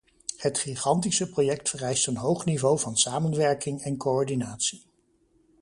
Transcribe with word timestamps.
Het 0.37 0.57
gigantische 0.59 1.29
project 1.29 1.69
vereist 1.69 2.07
een 2.07 2.17
hoog 2.17 2.45
niveau 2.45 2.79
van 2.79 2.97
samenwerking 2.97 3.81
en 3.81 3.97
coördinatie. 3.97 4.83